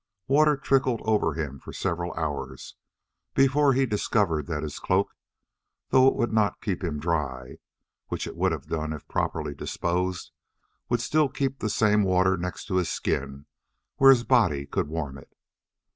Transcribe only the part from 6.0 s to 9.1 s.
it would not keep him dry which it would have done if